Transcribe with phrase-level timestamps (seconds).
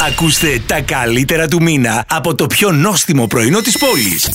[0.00, 4.30] Ακούστε τα καλύτερα του μήνα από το πιο νόστιμο πρωινό της πόλης.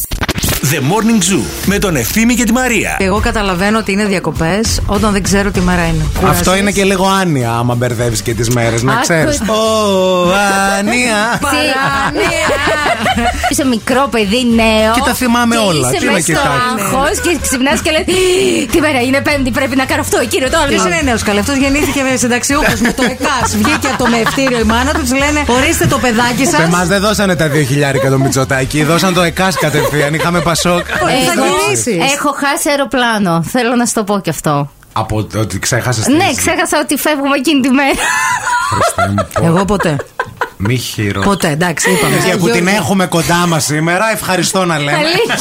[0.71, 2.95] The Morning Zoo με τον Ευθύμη και τη Μαρία.
[2.99, 6.03] Εγώ καταλαβαίνω ότι είναι διακοπές όταν δεν ξέρω τι μέρα είναι.
[6.13, 6.61] Αυτό Κουράζεις.
[6.61, 9.39] είναι και λίγο άνοια άμα μπερδεύεις και τις μέρες, να Άκου- ξέρεις.
[9.39, 9.53] Ω,
[10.79, 11.39] άνοια.
[13.49, 14.91] Είσαι μικρό παιδί νέο.
[14.93, 15.89] Και τα θυμάμαι και όλα.
[15.89, 16.95] Είσαι Τι να μέσα στο κοιτάξω.
[16.95, 18.03] άγχος και ξυπνάς και λες:
[18.71, 20.67] Τι μέρα είναι Πέμπτη, πρέπει να κάνω αυτό, εκείνο το άλλο.
[20.73, 23.47] Ποιος είναι νέος καλέ, αυτός γεννήθηκε με συνταξιούχος με το ΕΚΑΣ.
[23.61, 26.85] Βγήκε από το μευτήριο η μάνα του, του λένε Ορίστε το παιδάκι Σε εμά σα.
[26.85, 30.13] δεν δώσανε τα 2 χιλιάρικα το Μητσοτάκι, δώσαν το ΕΚΑΣ κατευθείαν.
[30.29, 30.85] Είχαμε πασόκ.
[30.87, 32.13] θα Εγώ γυρίσεις.
[32.13, 33.43] έχω χάσει αεροπλάνο.
[33.43, 34.71] Θέλω να σου το πω κι αυτό.
[34.93, 36.07] Από το ότι ξέχασες.
[36.07, 37.99] Ναι, ξέχασα ότι φεύγουμε εκείνη τη μέρα.
[39.41, 39.95] Εγώ ποτέ.
[40.57, 41.25] Μη χειρός.
[41.25, 42.15] Ποτέ, εντάξει, είπαμε.
[42.25, 44.97] Και που την έχουμε κοντά μας σήμερα, ευχαριστώ να λέμε.
[44.97, 45.37] Αλήθεια.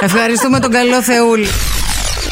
[0.00, 1.48] Ευχαριστούμε τον καλό Θεούλη.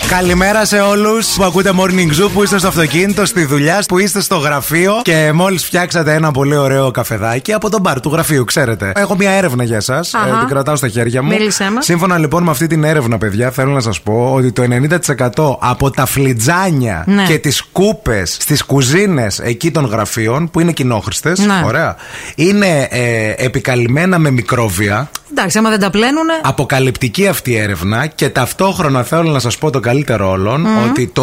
[0.09, 4.21] Καλημέρα σε όλους που ακούτε Morning Zoo, που είστε στο αυτοκίνητο, στη δουλειά, που είστε
[4.21, 8.93] στο γραφείο και μόλις φτιάξατε ένα πολύ ωραίο καφεδάκι από τον μπαρ του γραφείου, ξέρετε.
[8.97, 10.15] Έχω μια έρευνα για εσάς.
[10.15, 10.39] Αχα.
[10.39, 11.29] την κρατάω στα χέρια μου.
[11.29, 11.85] Μίλησέ μας.
[11.85, 15.91] Σύμφωνα λοιπόν με αυτή την έρευνα, παιδιά, θέλω να σας πω ότι το 90% από
[15.91, 17.25] τα φλιτζάνια Ναι.
[17.27, 21.63] και τις κούπες στις κουζίνες εκεί των γραφείων, που είναι κοινόχρηστες, Ναι.
[21.65, 21.97] ωραία,
[22.35, 25.11] είναι ε, επικαλυμμένα με μικρόβια.
[25.31, 26.33] Εντάξει, άμα δεν τα πλένουνε.
[26.43, 31.23] Αποκαλυπτική αυτή η έρευνα και ταυτόχρονα θέλω να σας πω το καλύτερο όλων ότι το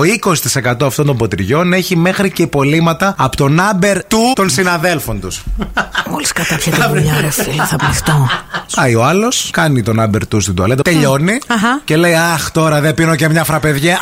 [0.64, 5.44] 20% αυτών των ποτηριών έχει μέχρι και υπολείμματα από τον άμπερ του των συναδέλφων τους.
[6.12, 8.30] Μόλις κατάπια τη δουλειά, ρε φίλε, θα πνιχτώ.
[8.76, 11.82] Πάει ο άλλος, κάνει τον άμπερ του στην τουαλέτα, τελειώνει Αχα.
[11.86, 14.00] και λέει Αχ, τώρα δεν πίνω και μια φραπεδιά.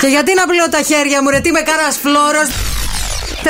[0.00, 2.48] Και γιατί να πλέω τα χέρια μου, ρε, τι με κάνα φλόρος;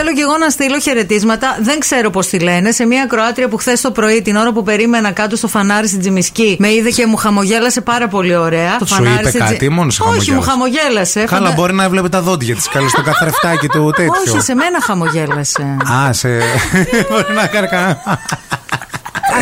[0.01, 1.57] Θέλω και εγώ να στείλω χαιρετίσματα.
[1.61, 2.71] Δεν ξέρω πώς τη λένε.
[2.73, 6.01] Σε μια Κροάτρια που χθες το πρωί, την ώρα που περίμενα κάτω στο φανάρι στην
[6.01, 8.77] Τζιμισκή, με είδε και μου χαμογέλασε πάρα πολύ ωραία.
[8.79, 11.25] Το Σου φανάρι είπε στην Τζι- κάτι ή μόνος σε Όχι, μου χαμογέλασε; χαμογέλασε.
[11.25, 14.13] Καλά, Φαντα- μπορεί να έβλεπε τα δόντια της καλή στο καθρεφτάκι του τέτοιο.
[14.27, 15.77] Όχι, σε μένα χαμογέλασε.
[15.93, 16.29] Α, σε.
[17.11, 18.03] μπορεί να κάνει κανένα.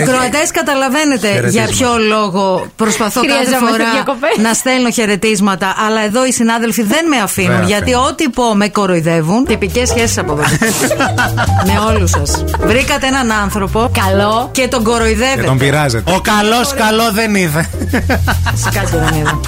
[0.01, 1.71] Ακροατές, καταλαβαίνετε για Χαιρετίσματα.
[1.77, 4.37] ποιο λόγο προσπαθώ κάθε Χρειαζόμαστε φορά διακοπές.
[4.43, 7.57] να στέλνω χαιρετίσματα, αλλά εδώ οι συνάδελφοι δεν με αφήνουν.
[7.57, 8.09] Δεν γιατί αφήνουν.
[8.11, 9.45] ό,τι πω με κοροϊδεύουν.
[9.45, 10.43] Τυπικές σχέσεις από εδώ.
[11.69, 12.45] με όλους σας.
[12.61, 14.49] Βρήκατε έναν άνθρωπο Καλό.
[14.53, 15.43] και τον Και κοροϊδεύετε.
[15.43, 16.13] τον πειράζεται.
[16.13, 17.69] Ο καλός καλό δεν είδε.
[18.67, 19.41] Σκάτσε δεν είδα.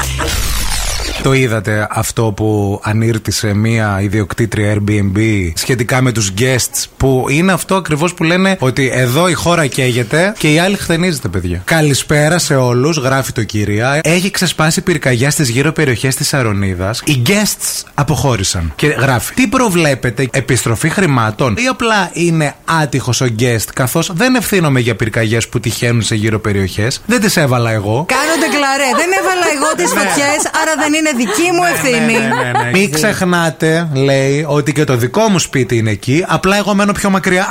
[1.23, 7.75] Το είδατε αυτό που ανήρτησε μία ιδιοκτήτρια Airbnb σχετικά με τους guests που είναι αυτό
[7.75, 11.62] ακριβώς που λένε ότι εδώ η χώρα καίγεται και η άλλη χτενίζεται παιδιά.
[11.65, 14.01] Καλησπέρα σε όλους, γράφει το κυρία.
[14.03, 17.03] Έχει ξεσπάσει πυρκαγιά στις γύρω περιοχές της Αρονίδας.
[17.05, 23.69] Οι guests αποχώρησαν και γράφει τι προβλέπετε επιστροφή χρημάτων ή απλά είναι άτυχος ο guest
[23.75, 27.03] καθώς δεν ευθύνομαι για πυρκαγιές που τυχαίνουν σε γύρω περιοχές.
[27.06, 28.05] Δεν τις έβαλα εγώ.
[28.09, 28.91] Κάνω ντεκλαρέ.
[28.97, 32.19] Δεν έβαλα εγώ τις φωτιές, άρα δεν είναι δική μου ευθύνη.
[32.19, 36.25] Ναι, Μην ξεχνάτε, λέει, ότι και το δικό μου σπίτι είναι εκεί.
[36.29, 37.47] Απλά εγώ μένω πιο μακριά.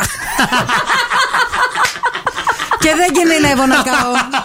[2.79, 4.41] Και δεν κινδυνεύω να κάω.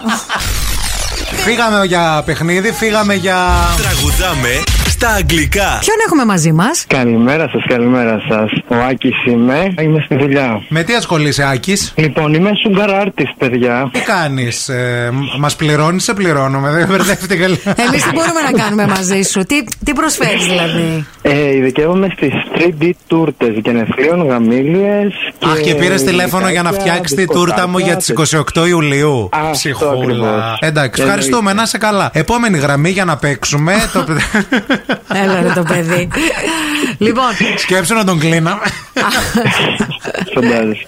[1.44, 3.36] φύγαμε για παιχνίδι, φύγαμε για.
[3.76, 4.62] Τραγουδάμε
[5.02, 5.78] στα αγγλικά.
[5.80, 8.50] Ποιον έχουμε μαζί μας; Καλημέρα σας, καλημέρα σας.
[8.68, 10.62] Ο Άκης είμαι, είμαι στη δουλειά.
[10.68, 13.90] Με τι ασχολείσαι, Άκης; Λοιπόν, είμαι sugar artist, παιδιά.
[13.92, 16.70] Τι κάνεις, ε, μας πληρώνεις, σε πληρώνουμε.
[16.70, 17.60] Δεν μπερδεύτηκα λίγο.
[17.64, 22.90] Εμείς τι μπορούμε να κάνουμε μαζί σου; Τι, τι προσφέρεις δηλαδή; Ε, ειδικεύομαι στις 3D
[23.06, 25.12] τούρτες γενεθλίων, γαμήλιες.
[25.44, 29.28] Αχ, και πήρες τηλέφωνο για να φτιάξεις τη τούρτα μου για τις 28 Ιουλίου.
[29.32, 29.92] Αυτό Ψυχούλα.
[30.02, 30.58] ακριβώς.
[30.60, 32.10] Εντάξει, Και ευχαριστούμε, να είσαι καλά.
[32.12, 33.74] Επόμενη γραμμή για να παίξουμε.
[35.08, 35.14] το...
[35.14, 36.08] Έλα ρε το παιδί.
[36.98, 37.24] λοιπόν,
[37.56, 38.60] Σκέψου να τον κλείναμε.
[40.34, 40.86] Φαντάζεσαι.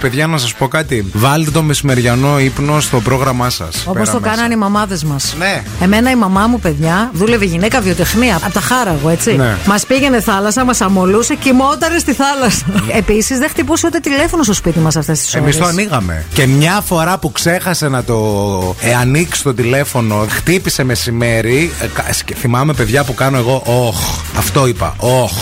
[0.00, 1.10] Παιδιά, να σας πω κάτι.
[1.12, 3.84] Βάλτε το μεσημεριανό ύπνο στο πρόγραμμά σας.
[3.86, 5.34] όπως το κάνανε οι μαμάδες μας.
[5.38, 5.62] Ναι.
[5.80, 8.36] Εμένα η μαμά μου, παιδιά, δούλευε γυναίκα βιοτεχνία.
[8.42, 9.32] Από τα χάραγο, έτσι.
[9.36, 9.56] Ναι.
[9.66, 12.64] Μας πήγαινε θάλασσα, μας αμολούσε, κοιμότανε στη θάλασσα.
[13.00, 15.42] Επίσης, δεν χτυπούσε ούτε τηλέφωνο στο σπίτι μας αυτές τις ώρε.
[15.42, 16.24] Εμείς το ανοίγαμε.
[16.34, 21.72] Και μια φορά που ξέχασε να το ε, ανοίξει το τηλέφωνο, χτύπησε μεσημέρι.
[21.80, 23.62] Ε, κα- σκ- θυμάμαι παιδιά που κάνω εγώ.
[23.66, 23.96] Όχ.
[24.38, 24.94] Αυτό είπα.
[24.98, 25.32] Όχ.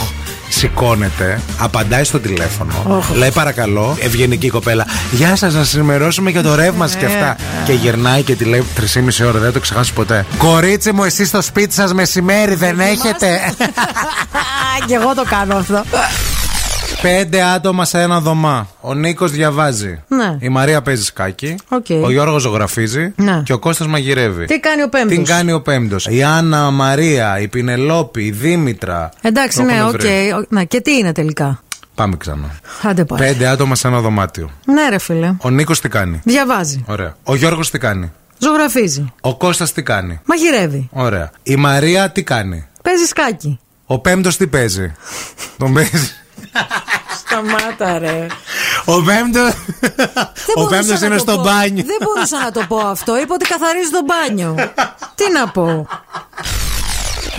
[0.56, 3.04] Σηκώνεται, απαντάει στο τηλέφωνο.
[3.14, 4.86] Λέει παρακαλώ, ευγενική κοπέλα.
[5.12, 7.36] Γεια σας, να σας ενημερώσουμε για το ρεύμα σας και αυτά.
[7.64, 10.26] και γυρνάει και τη λέει 3,5 ώρα, δεν θα το ξεχάσω ποτέ.
[10.38, 13.40] Κορίτσι μου, εσείς στο σπίτι σας μεσημέρι δεν έχετε;
[14.86, 15.84] και εγώ το κάνω αυτό.
[17.04, 18.68] Πέντε άτομα σε ένα δωμάτιο.
[18.80, 20.02] Ο Νίκος διαβάζει.
[20.08, 20.36] Ναι.
[20.40, 21.54] Η Μαρία παίζει σκάκι.
[21.68, 21.86] Οκ.
[22.04, 23.12] Ο Γιώργος ζωγραφίζει.
[23.16, 23.42] Ναι.
[23.44, 24.44] Και ο Κώστας μαγειρεύει.
[24.44, 29.10] Τι κάνει ο πέμπτος; Τι κάνει ο πέμπτος; Η Άννα Μαρία, η Πηνελόπη, η Δήμητρα.
[29.20, 30.00] Εντάξει, Το ναι, έχουν οκ.
[30.00, 30.08] βρει.
[30.38, 31.62] Ο- Ναι, και τι είναι τελικά;
[31.94, 32.50] Πάμε ξανά.
[32.82, 33.22] Άντε πάλι.
[33.22, 34.50] Πέντε άτομα σε ένα δωμάτιο.
[34.66, 35.34] Ναι, ρε φίλε.
[35.38, 36.84] Ο Νίκος τι κάνει; Διαβάζει.
[36.86, 37.16] Ωραία.
[37.22, 39.12] Ο Γιώργος τι κάνει; Ζωγραφίζει.
[39.20, 40.88] Ο Κώστας τι κάνει; Μαγειρεύει.
[40.92, 41.30] Ωραία.
[41.42, 43.58] Η Μαρία τι κάνει; Παίζει σκάκι.
[43.86, 44.92] Ο πέμπτος τι παίζει;
[45.58, 46.10] Τον παίζει.
[47.18, 48.26] Σταμάτα, ρε.
[48.84, 49.40] Ο πέμπτο.
[50.54, 51.42] Ο μπορούσα πέμπτος να είναι το στο πω.
[51.42, 51.84] μπάνιο.
[51.86, 53.18] Δεν μπορούσα να το πω αυτό.
[53.20, 54.54] Είπα ότι καθαρίζει το μπάνιο.
[55.14, 55.86] Τι να πω.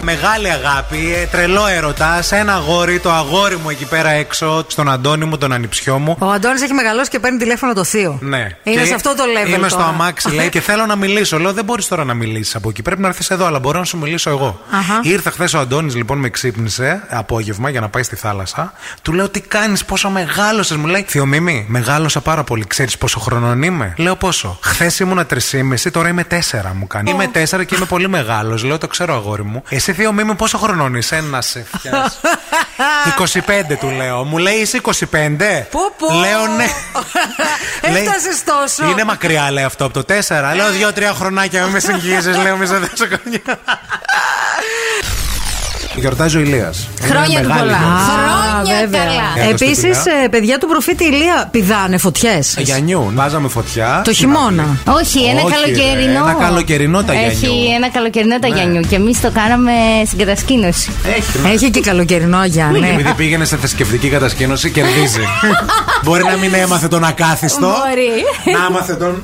[0.08, 2.22] Μεγάλη αγάπη, ε, τρελό έρωτα.
[2.22, 6.16] Σε ένα αγόρι, το αγόρι μου εκεί πέρα έξω, στον Αντώνη μου, τον ανιψιό μου.
[6.20, 8.18] Ο Αντώνης έχει μεγαλώσει και παίρνει τηλέφωνο το θείο.
[8.22, 8.48] Ναι.
[8.64, 9.50] Είναι Και σε αυτό το level.
[9.58, 9.90] Είμαι στο τώρα.
[9.90, 11.40] αμάξι, λέει, και θέλω να μιλήσω.
[11.40, 12.82] Λέω, δεν μπορείς τώρα να μιλήσεις από εκεί.
[12.82, 14.60] Πρέπει να έρθεις εδώ, αλλά μπορώ να σου μιλήσω εγώ.
[14.72, 15.00] Αχα.
[15.04, 18.74] Ήρθε χθες ο Αντώνης, λοιπόν, με ξύπνησε απόγευμα για να πάει στη θάλασσα.
[19.02, 20.78] Του λέω, Τι κάνεις, πόσο μεγάλωσες.
[20.78, 22.66] Μου λέει, Θεομίμη, μεγάλωσα πάρα πολύ.
[22.68, 27.12] Ξέρεις πόσο χρονών είμαι; Λέω πόσο; Χθες ήμουνα 3,5, τώρα είμαι 4, μου κάνει.
[27.12, 28.64] Είμαι 4 και είμαι πολύ μεγάλος.
[28.64, 29.64] Λέω, Το ξέρω, αγόρι μου.
[29.70, 32.18] Εσύ, Θεομίμη, πόσο χρονών είσαι, να σε φτιάσει.
[33.70, 34.24] 25 του λέω.
[34.24, 34.92] Μου λέει, Είσαι 25.
[35.72, 36.14] Πω, πω.
[36.14, 36.66] Λέω, ναι.
[37.92, 38.90] Λέει, Έφτασες τόσο.
[38.90, 40.56] Είναι μακριά, λέει αυτό από το 4.
[40.56, 42.30] Λέω δύο-τρία χρονάκια, μην με συγχύσει.
[42.30, 43.60] Λέω, μη σε δώσω καμιά.
[45.96, 46.88] Γιορτάζει ο Ηλίας.
[47.02, 47.78] Χρόνια του πολλά.
[48.64, 49.00] Χρόνια βέβαια.
[49.04, 49.14] καλά.
[49.36, 50.30] Για το Επίσης, στυπηλά.
[50.30, 52.56] παιδιά του προφήτη Ηλία πηδάνε φωτιές.
[52.60, 53.12] Γιανιού.
[53.14, 54.02] Βάζαμε φωτιά.
[54.04, 54.64] Το στην χειμώνα.
[54.64, 55.02] αυλή.
[55.02, 56.26] Όχι, ένα Όχι, καλοκαιρινό.
[56.26, 57.74] ρε, ένα καλοκαιρινό τα Έχει Γιαννιού.
[57.76, 58.56] ένα καλοκαιρινό τα Ναι.
[58.56, 58.82] Γιαννιού.
[58.90, 59.72] Και εμείς το κάναμε
[60.06, 60.92] στην κατασκήνωση.
[61.18, 61.40] Έχει.
[61.44, 61.50] ναι.
[61.50, 62.88] Έχει και καλοκαιρινό Αγιά, Και ναι.
[62.90, 65.22] Επειδή πήγαινε σε θρησκευτική κατασκήνωση, κερδίζει.
[66.04, 67.68] Μπορεί να μην έμαθε τον ακάθιστο.
[67.68, 68.58] Μπορεί.
[68.60, 69.22] Να έμαθε τον.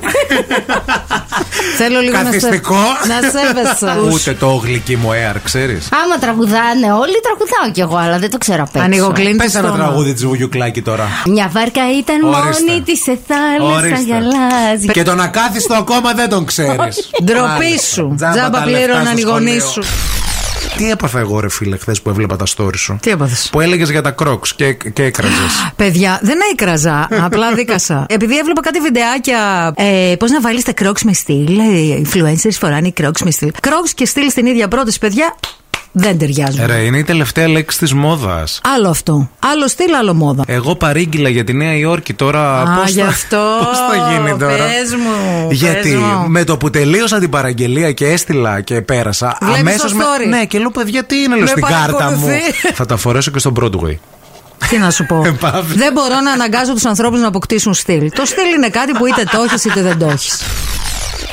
[1.76, 2.76] Θέλω λίγο να σε, Καθιστικό.
[3.08, 3.98] να σέβεσαι.
[4.12, 5.88] Ούτε το γλυκί μου air, ξέρεις.
[6.04, 8.84] Άμα τραγουδάνε όλοι, τραγουδάω κι εγώ, αλλά δεν το ξέρω απ' έξω.
[8.84, 11.08] Ανοιγοκλίνει Πες ένα τραγούδι της Βουγιουκλάκη τώρα.
[11.26, 12.64] Μια βάρκα ήταν Ορίστε.
[12.66, 14.12] μόνη της σε θάλασσα Ορίστε.
[14.12, 14.92] γαλάζια.
[14.92, 17.10] Και τον ακάθιστο ακόμα δεν τον ξέρεις.
[17.24, 18.14] Ντροπή σου.
[18.32, 19.82] Τζάμπα πλήρωναν οι γονεί σου.
[20.76, 23.90] Τι έπαθα εγώ, ρε φίλε, χθες που έβλεπα τα story σου; Τι έπαθες; Που έλεγες
[23.90, 25.70] για τα κρόξ και, και έκραζες.
[25.76, 27.08] Παιδιά, δεν έκραζα.
[27.20, 28.06] Απλά δίκασα.
[28.16, 29.72] Επειδή έβλεπα κάτι βιντεάκια.
[29.76, 31.58] Ε, Πώς να βάλεις τα κρόξ με στυλ.
[31.58, 33.50] Ε, influencers φοράνε κρόξ με στυλ.
[33.60, 35.36] Κρόξ και στυλ στην ίδια πρόταση, παιδιά.
[35.94, 36.66] Δεν ταιριάζουν.
[36.66, 38.60] Ρε, είναι η τελευταία λέξη της μόδας.
[38.76, 39.30] Άλλο αυτό.
[39.52, 40.42] Άλλο στυλ, άλλο μόδα.
[40.46, 42.60] Εγώ παρήγγειλα για τη Νέα Υόρκη τώρα.
[42.60, 43.56] Α, πώς γι' θα- αυτό.
[43.64, 46.28] πώς θα γίνει τώρα; Πες μου, Γιατί πες μου.
[46.28, 49.36] με το που τελείωσα την παραγγελία και έστειλα και πέρασα.
[49.40, 50.04] Βλέπεις αμέσως το με.
[50.04, 50.28] story.
[50.28, 52.72] Ναι, και λέω παιδιά, τι είναι λέω Με στην κάρτα μου; παρακολουθεί.
[52.74, 53.96] θα τα φορέσω και στο Broadway.
[54.68, 55.20] Τι να σου πω.
[55.40, 55.76] Παύλη.
[55.76, 58.10] δεν μπορώ να αναγκάζω τους ανθρώπους να αποκτήσουν στυλ.
[58.14, 60.42] Το στυλ είναι κάτι που είτε το έχεις είτε δεν το έχεις.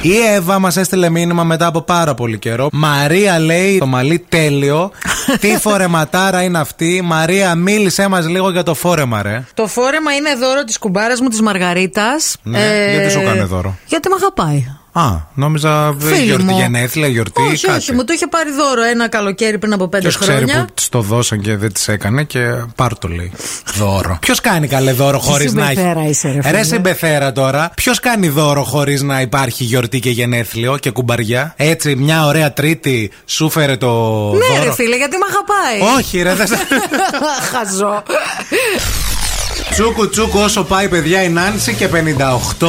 [0.01, 2.69] Η Εύα μας έστειλε μήνυμα μετά από πάρα πολύ καιρό.
[2.71, 4.91] Μαρία λέει το μαλλί τέλειο.
[5.41, 9.43] Τι φορεματάρα είναι αυτή; Μαρία, μίλησέ μας λίγο για το φόρεμα, ρε.
[9.53, 12.37] Το φόρεμα είναι δώρο της κουμπάρας μου της Μαργαρίτας.
[12.43, 14.65] Ναι, γιατί σου έκανε δώρο; Γιατί με αγαπάει.
[14.99, 16.57] Α, νόμιζα Φίλη γιορτή, μου.
[16.59, 17.41] γενέθλια, γιορτή.
[17.41, 17.77] όχι, κάτι.
[17.77, 20.65] όχι, μου το είχε πάρει δώρο ένα καλοκαίρι πριν από πέντε Ποιος ξέρει χρόνια.
[20.65, 22.39] που της το δώσαν και δεν της έκανε και
[22.75, 23.31] πάρ το λέει.
[23.75, 24.17] Δώρο.
[24.21, 25.73] Ποιος κάνει καλέ δώρο χωρίς να έχει.
[25.75, 26.51] συμπεθέρα είσαι, ρε φίλε.
[26.57, 27.71] Ρε συμπεθέρα τώρα.
[27.75, 33.11] Ποιος κάνει δώρο χωρίς να υπάρχει γιορτή και γενέθλιο και κουμπαριά; Έτσι, μια ωραία Τρίτη
[33.25, 33.87] σου φέρε το.
[34.33, 34.63] Ναι, δώρο.
[34.63, 35.97] ρε φίλε, γιατί με αγαπάει.
[35.97, 36.47] Όχι, ρε, δεν.
[36.47, 36.57] σε-
[37.51, 38.03] Χαζό.
[39.69, 41.87] Τσούκου τσούκου όσο πάει παιδιά η Νάνση και
[42.59, 42.67] 58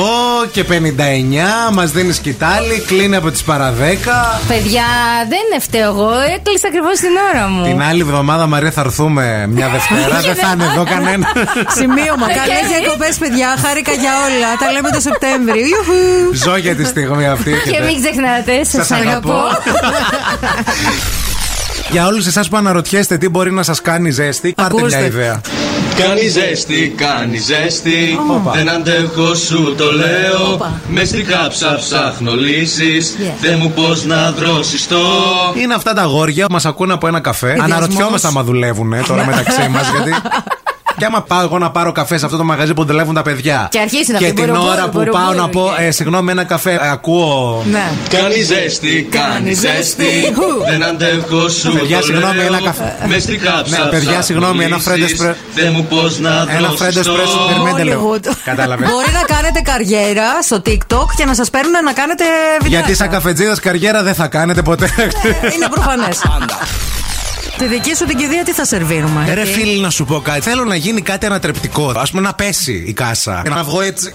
[0.52, 3.74] και 59 μας δίνει σκητάλη, κλείνει από τις παρα 10
[4.48, 4.84] Παιδιά,
[5.28, 6.10] δεν φταίω εγώ.
[6.36, 7.64] Έκλεισα ακριβώς την ώρα μου.
[7.64, 11.26] Την άλλη εβδομάδα Μαρία θα έρθουμε μια Δευτέρα, δεν θα είναι εδώ κανένα
[11.78, 12.26] Σημείωμα.
[12.26, 13.48] Καλέ Και- διακοπές, παιδιά.
[13.64, 14.48] Χάρηκα για όλα.
[14.58, 15.54] Τα λέμε το Σεπτέμβριο.
[15.66, 16.34] Ιουχου.
[16.44, 19.40] Ζω για τη στιγμή αυτή Και μην ξεχνάτε, σας Σας αγαπώ.
[21.90, 21.98] αγαπώ.
[21.98, 24.96] Για όλους εσάς που αναρωτιέστε τι μπορεί να σας κάνει ζέστη Πάρτε Ακούστε.
[24.96, 25.40] μια ιδέα
[25.98, 28.18] Κάνει ζέστη, κάνει ζέστη.
[28.30, 28.52] Όπα.
[28.52, 30.52] Δεν αντέχω, σου το λέω.
[30.52, 30.80] Όπα.
[30.88, 33.16] Με στη κάψα ψάχνω λύσεις.
[33.18, 33.32] Yeah.
[33.40, 35.02] Δεν μου πώς να δροσιστώ.
[35.54, 37.72] Είναι αυτά τα αγόρια που μας ακούνε από ένα καφέ Ιδιασμός.
[37.76, 40.10] Αναρωτιόμαστε άμα δουλεύουν τώρα μεταξύ μας Γιατί
[41.00, 43.68] και άμα πάω εγώ να πάρω καφέ σε αυτό το μαγαζί που δουλεύουν τα παιδιά.
[43.70, 45.84] Και αρχίσουν Και αυτοί, την μπορώ, ώρα μπορώ, που μπορώ, πάω μπορώ, να πω, και-
[45.84, 47.62] ε, συγγνώμη, ένα καφέ, ε, ακούω.
[47.70, 47.84] Ναι.
[48.08, 50.04] Κάνει ζέστη, κάνει ζέστη.
[50.70, 52.46] Δεν αντέχω, σου Παιδιά, το συγγνώμη, λέω.
[52.46, 52.96] ένα καφέ.
[53.08, 55.20] Μες στη κάψα Ναι, παιδιά, ψάχνω συγγνώμη, ένα λύσεις.
[55.20, 55.34] Fred Espresso.
[55.54, 57.12] Δεν μου πώς να Ένα Fred δροσιστώ.
[57.14, 58.12] Espresso, περιμένετε λίγο.
[58.14, 58.32] Hollywood.
[58.44, 58.88] Κατάλαβες.
[58.90, 62.24] Μπορεί να κάνετε καριέρα στο TikTok και να σας παίρνουν να κάνετε
[62.62, 62.78] βιντεάκια.
[62.78, 64.88] Γιατί σαν καφετζίδας καριέρα δεν θα κάνετε ποτέ.
[65.54, 66.18] Είναι προφανές.
[67.60, 70.40] Τη δική σου την κηδεία τι θα σερβίρουμε; Ρε φίλοι, να σου πω κάτι.
[70.40, 71.90] Θέλω να γίνει κάτι ανατρεπτικό.
[71.90, 73.42] Α πούμε να πέσει η κάσα.
[73.48, 74.14] Να βγω έτσι.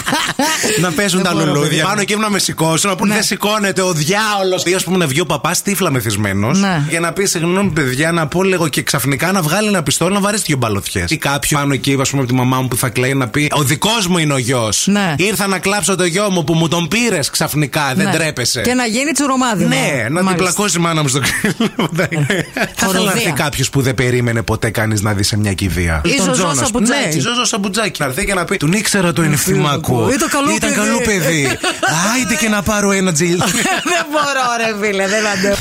[0.80, 1.68] να πέσουν τα μπορώ, λουλούδια.
[1.68, 1.84] παιδιά.
[1.84, 2.90] Πάνω εκεί να με σηκώσουν.
[2.90, 3.14] Να πούνε Ναι.
[3.14, 4.62] δεν σηκώνεται ο διάολος.
[4.64, 6.58] Ή ας πούμε να βγει ο παπάς τύφλα μεθυσμένος.
[6.60, 6.82] Ναι.
[6.88, 10.20] Για να πει συγγνώμη, παιδιά, να πω λίγο και ξαφνικά να βγάλει ένα πιστόλι να
[10.20, 11.04] βαρέσει δύο μπαλωθιέ.
[11.08, 13.48] Ή κάποιο πάνω εκεί, ας πούμε, από τη μαμά μου που θα κλαίει να πει
[13.52, 14.86] Ο δικός μου είναι ο γιος.
[14.86, 15.14] Ναι.
[15.16, 17.92] Ήρθα να κλάψω το γιο μου που μου τον πήρες ξαφνικά.
[17.96, 18.12] Δεν Ναι.
[18.12, 18.60] τρέπεσαι.
[18.60, 19.64] Και να γίνει τσουρομάδι.
[19.64, 21.88] Ναι, να την πλακώσει η μάνα μου στο κρύο.
[22.54, 23.12] Θα ήθελα να Χοροδία.
[23.12, 26.00] έρθει κάποιος που δεν περίμενε ποτέ κανείς να δει σε μια κηδεία.
[26.04, 26.56] Η Τον Ζωζό Τζόνας.
[26.56, 27.08] Σαμπουτζάκη.
[27.08, 28.02] Ναι, η Ζωζό Σαμπουτζάκη.
[28.02, 30.10] Να έρθει και να πει Τον ήξερα το ενυφθυμάκο.
[30.12, 30.74] Ήταν καλό παιδί.
[30.74, 31.46] καλό παιδί.
[32.14, 33.38] Άιτε και να πάρω ένα τζιλ.
[33.38, 34.46] δεν μπορώ,
[34.80, 35.56] ρε φίλε, δεν αντέχω.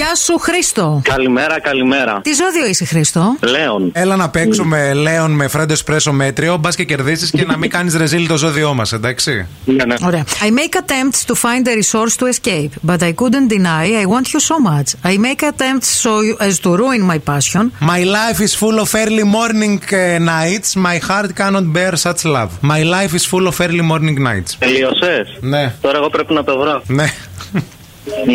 [0.00, 1.00] Γεια σου, Χρήστο.
[1.04, 2.20] Καλημέρα, καλημέρα.
[2.22, 3.36] Τι ζώδιο είσαι, Χρήστο.
[3.40, 3.90] Λέων.
[3.94, 7.92] Έλα να παίξουμε Λέον με φρέντο εσπρέσο μέτριο, μπα και κερδίσει και να μην κάνει
[7.96, 9.46] ρεζίλ το ζώδιό μα, εντάξει.
[9.64, 9.94] Ναι, ναι.
[10.04, 10.24] Ωραία.
[10.26, 14.26] I make attempts to find a resource to escape, but I couldn't deny I want
[14.32, 14.88] you so much.
[15.12, 16.12] I make attempts so
[16.48, 17.64] as to ruin my passion.
[17.94, 19.98] My life is full of early morning uh,
[20.36, 20.68] nights.
[20.88, 22.50] My heart cannot bear such love.
[22.74, 24.50] My life is full of early morning nights.
[24.58, 25.26] Τελείωσε.
[25.40, 26.82] Ναι, Τώρα εγώ πρέπει να το βρω.
[26.86, 27.06] ναι.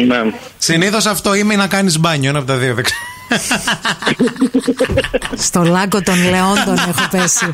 [0.06, 0.34] Ναι.
[0.58, 2.74] Συνήθως αυτό είμαι ή να κάνεις μπάνιο, ένα από τα δύο.
[2.74, 3.00] δεν ξέρω.
[5.38, 7.46] Στο λάκκο των Λεόντων έχω πέσει.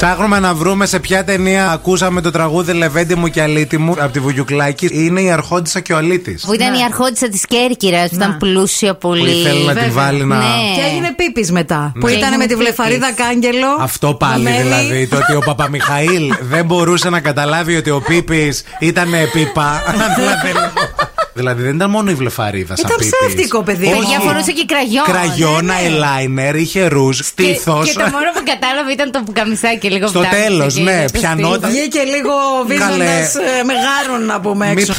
[0.00, 4.12] Ψάχνουμε να βρούμε σε ποια ταινία ακούσαμε το τραγούδι Λεβέντι μου και Αλίτη μου από
[4.12, 4.88] τη Βουγιουκλάκη.
[4.92, 6.38] Είναι η Αρχόντισσα και ο Αλίτη.
[6.46, 9.20] Που ήταν η αρχόντισσα της Κέρκυρας, που ήταν πλούσια πολύ.
[9.20, 9.90] Που ήθελε να τη βέβαια.
[10.04, 10.36] βάλει να.
[10.36, 10.44] Ναι.
[10.76, 11.92] Και έγινε πίπης μετά.
[12.00, 12.12] Που Ναι.
[12.12, 13.24] ήταν με τη Έγινε βλεφαρίδα πίπης.
[13.24, 13.66] κάγκελο.
[13.80, 14.56] Αυτό πάλι Μέλι.
[14.62, 15.06] δηλαδή.
[15.06, 19.82] Το ότι ο Παπαμιχαήλ δεν μπορούσε να καταλάβει ότι ο Πίπης ήταν πίπα.
[21.40, 23.12] δηλαδή, δηλαδή δεν ήταν μόνο η βλεφαρίδα σαν Ήταν Πίπης.
[23.20, 23.86] ψεύτικο, παιδί.
[23.86, 23.96] Όχι.
[23.98, 25.04] Παιδιά φορούσε και κραγιόν.
[25.04, 26.50] Κραγιόνα, Ναι, ναι.
[26.50, 27.86] eyeliner, είχε ρούζ, Και, στήθος.
[27.86, 31.18] και το μόνο που κατάλαβε ήταν το πουκαμισάκι λίγο Στο φτάνει, τέλος, και ναι, το
[31.18, 31.70] πιανόταν.
[31.70, 31.70] στήθος.
[31.70, 32.32] Βγήκε λίγο
[32.66, 33.64] βίζοντας Καλέ.
[33.68, 34.94] με γάρον να πούμε Μη- έξω.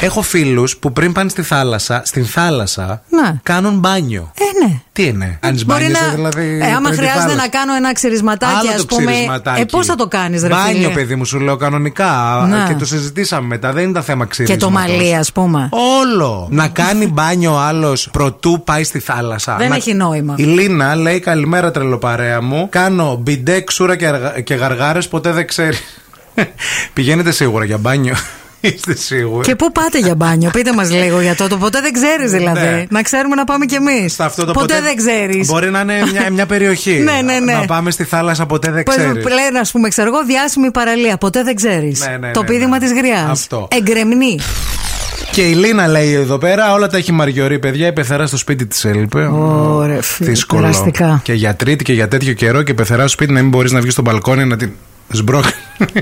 [0.00, 3.40] Έχω φίλους που πριν πάνε στη θάλασσα, στην θάλασσα, Ναι.
[3.42, 4.32] κάνουν μπάνιο.
[4.38, 4.80] Ε, ναι.
[4.92, 6.08] Τι είναι, Κάνεις Μπορεί μπάνιος, να.
[6.14, 6.58] δηλαδή.
[6.62, 7.36] ε, άμα πριν τη χρειάζεται θάλασσα.
[7.36, 9.10] να κάνω ένα ξυρισματάκι, Άλλο ας το πούμε.
[9.12, 9.60] ξυρισματάκι.
[9.60, 12.44] Ε, πώς θα το κάνεις, ρε Μπάνιο, φίλε; παιδί μου, σου λέω κανονικά.
[12.48, 12.64] Ναι.
[12.68, 13.72] Και το συζητήσαμε μετά.
[13.72, 14.64] Δεν είναι τα θέμα Και ξυρισματός.
[14.68, 15.68] το μαλλί, ας πούμε.
[16.00, 16.48] Όλο.
[16.50, 19.56] να κάνει μπάνιο ο άλλος προτού πάει στη θάλασσα.
[19.56, 20.34] Δεν Να- έχει νόημα.
[20.36, 22.68] Η Λίνα λέει: Καλημέρα, τρελοπαρέα μου.
[22.70, 25.80] Κάνω μπιντέ, ξούρα και, αργα- και γαργάρες, ποτέ δεν ξέρεις.
[26.94, 28.14] Πηγαίνετε σίγουρα για μπάνιο.
[28.60, 29.44] Είστε σίγουροι.
[29.44, 31.48] Και πού πάτε για μπάνιο, πείτε μας λίγο για το.
[31.48, 32.60] Το ποτέ δεν ξέρεις δηλαδή.
[32.60, 32.84] Ναι.
[32.90, 34.12] Να ξέρουμε να πάμε κι εμείς.
[34.12, 35.46] Σε αυτό το ποτέ, δεν ξέρεις.
[35.46, 36.98] Μπορεί να είναι μια, μια περιοχή.
[37.08, 37.52] Ναι, ναι, ναι.
[37.52, 39.24] Να πάμε στη θάλασσα, ποτέ δεν Πώς ξέρεις.
[39.24, 41.16] λένε, ας πούμε, ξέρω εγώ, διάσημη παραλία.
[41.16, 42.06] Ποτέ δεν ξέρεις.
[42.08, 42.78] Ναι, ναι, το ναι, πείδημα ναι.
[42.78, 43.30] της γριάς.
[43.30, 43.68] Αυτό.
[43.70, 44.38] Εγκρεμνή.
[45.32, 47.86] Και η Λίνα λέει εδώ πέρα: Όλα τα έχει μαριωρεί, παιδιά.
[47.86, 49.26] Η πεθερά στο σπίτι της έλειπε.
[49.26, 50.60] Ωραία, φίλε, Δύσκολο.
[50.60, 51.20] περαστικά.
[51.24, 53.72] Και για τρίτη και για τέτοιο καιρό και η πεθερά στο σπίτι να μην μπορείς
[53.72, 54.70] να βγεις στο μπαλκόνι να την
[55.08, 55.54] σμπρώχνεις.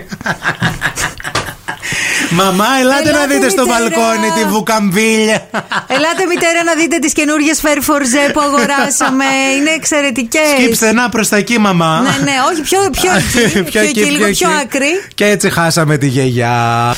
[2.30, 3.78] Μαμά, ελάτε, Ελάτε, να δείτε στο μητέρα.
[3.80, 5.46] μπαλκόνι τη βουκαμβίλια.
[5.86, 9.24] Ελάτε, μητέρα, να δείτε τις καινούριε φέρ φορζέ που αγοράσαμε.
[9.58, 10.48] Είναι εξαιρετικές.
[10.58, 12.00] Σκύψτε να προς τα εκεί, μαμά.
[12.00, 13.62] Ναι, ναι, όχι, πιο, πιο εκεί.
[13.62, 14.88] πιο εκεί, λίγο πιο άκρη.
[15.14, 16.94] Και έτσι χάσαμε τη γιαγιά.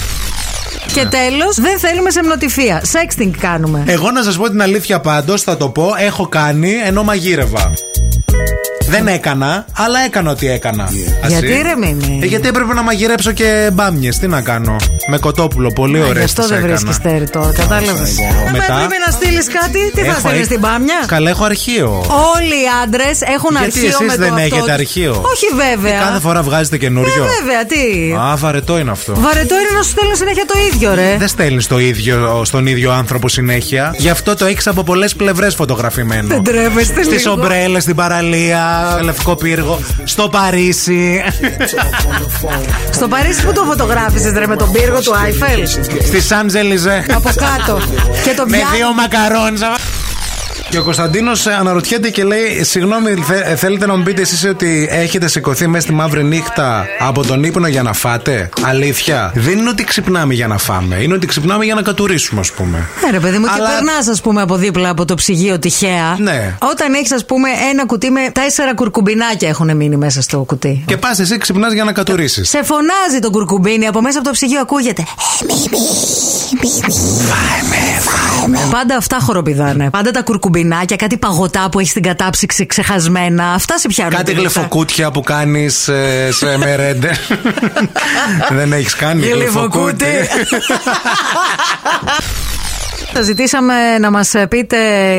[0.95, 2.83] Και τέλος, δεν θέλουμε σεμνοτυφία.
[2.93, 3.83] Sexting κάνουμε.
[3.87, 7.73] Εγώ να σας πω την αλήθεια πάντως, θα το πω, έχω κάνει ενώ μαγείρευα.
[8.89, 10.85] Δεν έκανα, αλλά έκανα ό,τι έκανα.
[11.25, 11.63] Ας Γιατί είναι.
[11.63, 14.19] ρε Μίμη; Ε, γιατί έπρεπε να μαγειρέψω και μπάμιες.
[14.19, 14.77] Τι να κάνω;
[15.11, 15.73] Με κοτόπουλο.
[15.73, 16.13] Πολύ Α, ωραίο.
[16.13, 18.15] Γι' αυτό δεν βρίσκεις τέρι τώρα, κατάλαβες.
[18.53, 20.95] Μετά- Πρέπει να στείλεις κάτι, τι θα Έχω- στείλεις στην πάμια.
[21.07, 22.05] Καλά, έχω αρχείο.
[22.37, 24.71] Όλοι οι άντρες έχουν Γιατί αρχείο εσείς με το δεν αυτό έχετε τους.
[24.71, 25.99] αρχείο; Όχι βέβαια.
[26.01, 27.25] Κάθε φορά βγάζετε καινούριο.
[27.25, 29.13] Ε, βέβαια, τι; Α, βαρετό είναι αυτό.
[29.15, 31.17] Βαρετό είναι να σου στέλνουν συνέχεια το ίδιο, ρε.
[31.19, 33.95] Δεν στέλνεις το ίδιο στον ίδιο άνθρωπο συνέχεια.
[33.99, 36.29] Γι' αυτό το έχεις από πολλές πλευρές φωτογραφημένο.
[36.29, 37.33] Δεν τρέπεστε Στις λίγο.
[37.33, 41.23] ομπρέλες, στην παραλία, στο λευκό πύργο, στο Παρίσι,
[42.91, 45.67] Στο Παρίσι που το φωτογράφησες, ρε, με τον πύργο του Άιφελ;
[46.07, 47.07] στη Σάντζελιζε.
[47.15, 47.81] Από κάτω.
[48.25, 48.77] Και το Με πιάνει.
[48.77, 49.77] δύο μακαρόνια.
[50.71, 54.89] Και ο Κωνσταντίνος αναρωτιέται και λέει: Συγγνώμη, θε- ε, θέλετε να μου πείτε εσείς ότι
[54.91, 59.33] έχετε σηκωθεί μέσα στη μαύρη νύχτα από τον ύπνο για να φάτε; Αλήθεια.
[59.35, 60.97] Δεν είναι ότι ξυπνάμε για να φάμε.
[60.97, 62.87] Είναι ότι ξυπνάμε για να κατουρίσουμε, ας πούμε.
[63.05, 66.17] Ναι, ρε παιδί μου, Αλλά- και περνάς, ας πούμε, από δίπλα από το ψυγείο τυχαία.
[66.19, 66.55] Ναι.
[66.71, 70.85] Όταν έχεις, ας πούμε, ένα κουτί με τέσσερα κουρκουμπινάκια έχουν μείνει μέσα στο κουτί.
[70.87, 72.45] Και πας εσύ ξυπνάς για να κατουρίσει.
[72.45, 75.05] Σε φωνάζει το κουρκουμπίνι από μέσα από το ψυγείο, ακούγεται.
[78.71, 79.91] Πάντα αυτά χοροπηδάνε.
[79.91, 80.57] Πάντα τα κουρκουμπινάκια,
[80.97, 83.53] κάτι παγωτά που έχει στην κατάψυξη ξεχασμένα.
[83.53, 84.17] Αυτά σε πιάνουν.
[84.17, 84.61] Κάτι τη νύχτα.
[84.61, 85.91] γλυφοκούτια που κάνεις
[86.31, 87.17] σε μερέντε.
[88.59, 90.07] Δεν έχεις κάνει Γλυφοκούτι.
[93.19, 93.21] γλυφοκούτι.
[93.21, 94.77] Θα ζητήσαμε να μας πείτε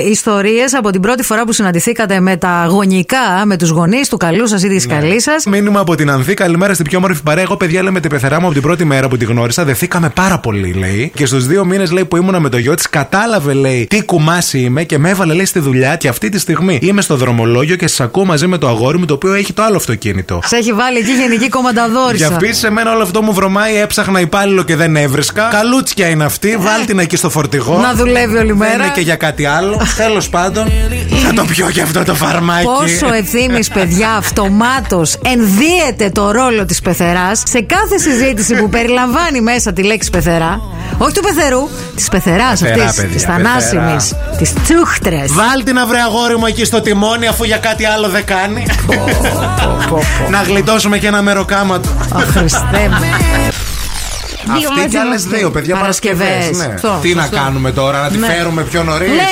[0.09, 4.47] ιστορίες από την πρώτη φορά που συναντηθήκατε με τα γονικά, με τους γονείς του καλού
[4.47, 4.93] σας ή της Ναι.
[4.93, 5.45] καλής σας.
[5.45, 6.33] Μήνυμα από την Ανθή.
[6.33, 7.43] Καλημέρα στην πιο όμορφη παρέα.
[7.43, 9.63] Εγώ, παιδιά, λέμε την πεθερά μου από την πρώτη μέρα που τη γνώρισα.
[9.65, 11.11] Δεθήκαμε πάρα πολύ, λέει.
[11.15, 14.59] Και στους δύο μήνες, λέει, που ήμουνα με το γιο της, κατάλαβε, λέει, τι κουμάσι
[14.59, 15.95] είμαι και με έβαλε, λέει, στη δουλειά.
[15.95, 19.05] Και αυτή τη στιγμή είμαι στο δρομολόγιο και σας ακούω μαζί με το αγόρι μου,
[19.05, 20.39] το οποίο έχει το άλλο αυτοκίνητο.
[20.45, 22.33] Σε έχει βάλει εκεί γενική Για κομμανταδόρισα.
[22.33, 23.75] επίση, εμένα όλο αυτό μου βρωμάει.
[23.75, 25.47] Έψαχνα υπάλληλο και δεν έβρισκα.
[25.51, 26.57] Καλούτσια είναι αυτή.
[26.59, 27.77] Βάλ την εκεί στο φορτηγό.
[27.79, 28.73] Να δουλεύει όλη Δεν μέρα.
[28.73, 29.81] είναι και για κάτι άλλο.
[30.03, 30.71] Τέλος πάντων,
[31.25, 32.63] θα το πιω και αυτό το φαρμάκι.
[32.65, 39.73] Πόσο ευθύνης, παιδιά, αυτομάτως ενδύεται το ρόλο της πεθεράς σε κάθε συζήτηση που περιλαμβάνει μέσα
[39.73, 40.61] τη λέξη πεθερά.
[40.97, 45.33] Όχι του πεθερού, της πεθεράς Πεθερά, αυτής, παιδιά, της θανάσιμης, της τσούχτρες.
[45.33, 48.65] Βάλ την αυρέ αγόρι μου εκεί στο τιμόνι αφού για κάτι άλλο δεν κάνει.
[50.29, 51.89] να γλιτώσουμε και ένα μεροκάματο.
[52.15, 53.68] Αχ, Χριστέ μου.
[54.57, 55.33] Δύο Αυτή μαζί και άλλες μας.
[55.39, 56.27] δύο, παιδιά Παρασκευές.
[56.27, 56.67] Παρασκευές.
[56.67, 56.73] Ναι.
[56.73, 57.35] Αυτό, Τι να σωστό.
[57.37, 58.27] κάνουμε τώρα, να τη Ναι.
[58.27, 59.27] φέρουμε πιο νωρίς; Ναι.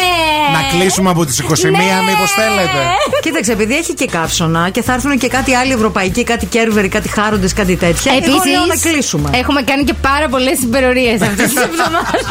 [0.56, 2.80] Να κλείσουμε από τις 21, μήπως θέλετε;
[3.22, 7.10] Κοίταξε, επειδή έχει και καύσωνα και θα έρθουν και κάτι άλλοι ευρωπαϊκοί, κάτι κέρβεροι, κάτι
[7.10, 8.12] χάροντες, κάτι τέτοια.
[8.12, 9.30] εγώ Επίσης, λέω να κλείσουμε.
[9.34, 12.24] Έχουμε κάνει και πάρα πολλές υπερορίε αυτές τις εβδομάδες.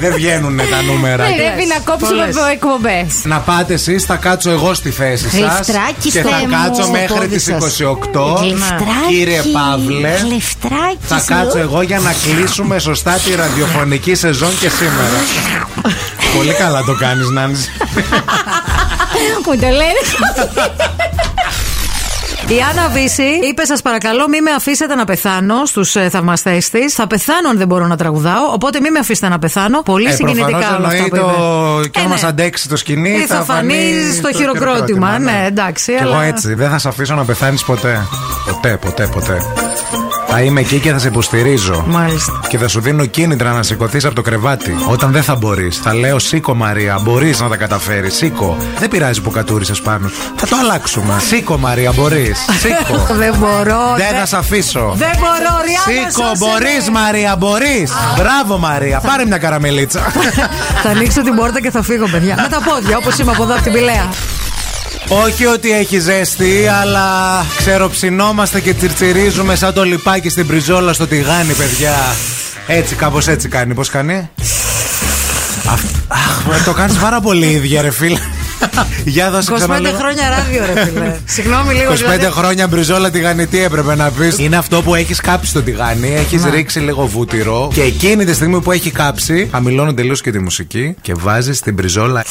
[0.00, 1.24] Δεν βγαίνουν τα νούμερα.
[1.24, 2.36] Πρέπει να κόψουμε Πολλές.
[2.36, 3.06] από εκπομπές.
[3.24, 5.32] Να πάτε εσείς, θα κάτσω εγώ στη θέση σας.
[5.32, 6.52] Γλυφτράκι, Και θα Θεέ μου.
[6.62, 7.56] κάτσω Στο μέχρι πόδι τις σας.
[7.80, 8.36] 28.
[8.40, 9.08] Γλυφτράκι.
[9.08, 11.24] Κύριε Παύλε, Γλυφτράκι θα σου.
[11.26, 15.18] κάτσω εγώ για να κλείσουμε σωστά τη ραδιοφωνική σεζόν και σήμερα.
[16.36, 17.70] Πολύ καλά το κάνεις Νάνση.
[19.46, 20.00] Μου το λένε.
[22.48, 26.94] Η Άννα Βύση είπε: Σας παρακαλώ, μην με αφήσετε να πεθάνω στους ε, θαυμαστές της.
[26.94, 28.52] Θα πεθάνω αν δεν μπορώ να τραγουδάω.
[28.52, 29.82] Οπότε μην με αφήσετε να πεθάνω.
[29.82, 31.78] Πολύ Ε, συγκινητικά προφανώς όλα αυτά εννοεί που το...
[31.78, 31.88] είπε.
[31.88, 32.12] Και Ε, αν ναι.
[32.14, 35.18] μας αντέξει το σκηνή Ή θα φανείς στο χειροκρότημα.
[35.18, 35.92] Ναι, εντάξει.
[35.92, 38.06] Και εγώ αλλά- έτσι, δεν θα σε αφήσω να πεθάνεις ποτέ.
[38.46, 39.42] Ποτέ, ποτέ, ποτέ.
[40.38, 41.84] Θα είμαι εκεί και θα σε υποστηρίζω.
[41.86, 42.40] Μάλιστα.
[42.48, 44.74] Και θα σου δίνω κίνητρα να σηκωθείς από το κρεβάτι.
[44.88, 48.14] Όταν δεν θα μπορείς, θα λέω Σήκω Μαρία, μπορείς να τα καταφέρεις.
[48.14, 48.56] Σήκω.
[48.78, 50.10] Δεν πειράζει που κατούρισες πάνω.
[50.36, 51.14] Θα το αλλάξουμε.
[51.26, 52.44] Σήκω Μαρία, μπορείς.
[52.58, 53.06] Σήκω.
[53.22, 53.94] Δεν μπορώ.
[53.96, 54.92] δεν θα σε αφήσω.
[54.96, 56.10] Δεν μπορώ, Ριάννα.
[56.10, 56.98] Σήκω, σώσε μπορείς με.
[56.98, 57.92] Μαρία, μπορείς.
[58.16, 60.00] Μπράβο Μαρία, πάρε μια καραμελίτσα.
[60.82, 62.34] θα ανοίξω την πόρτα και θα φύγω, παιδιά.
[62.42, 64.08] Με τα πόδια, όπως είμαι από εδώ από την Πηλαία.
[65.08, 71.52] Όχι ότι έχει ζέστη, αλλά ξεροψινόμαστε και τσιρτσιρίζουμε σαν το λιπάκι στην πριζόλα στο τηγάνι,
[71.52, 71.94] παιδιά.
[72.66, 73.74] Έτσι, κάπως έτσι κάνει.
[73.74, 74.30] Πώς κάνει;
[75.66, 78.18] Αυ- Αχ, το κάνεις πάρα πολύ ίδια, ρε φίλε.
[79.04, 79.96] Για δώσε 25 ξανά λίγο.
[79.96, 81.16] χρόνια ράδιο, ρε φίλε.
[81.24, 81.92] Συγγνώμη λίγο.
[81.92, 82.26] 25 δηλαδή.
[82.30, 84.38] χρόνια μπριζόλα τηγανιτή έπρεπε να πεις.
[84.38, 88.60] Είναι αυτό που έχεις κάψει το τηγάνι, έχεις ρίξει λίγο βούτυρο και εκείνη τη στιγμή
[88.60, 92.24] που έχει κάψει, χαμηλώνω τελείως και τη μουσική και βάζεις την μπριζόλα.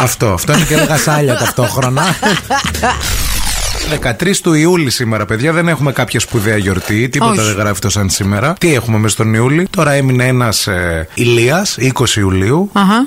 [0.00, 2.02] Αυτό, αυτό είναι και λίγα σάλια ταυτόχρονα.
[4.20, 5.52] 13 του Ιούλη σήμερα, παιδιά.
[5.52, 7.08] Δεν έχουμε κάποια σπουδαία γιορτή.
[7.08, 7.40] Τίποτα Όχι.
[7.40, 8.54] δεν γράφει το σαν σήμερα.
[8.60, 12.70] Τι έχουμε μέσα στον Ιούλη; Τώρα έμεινε ένας ε, Ηλίας, 20 Ιουλίου.
[12.72, 13.04] Αχα.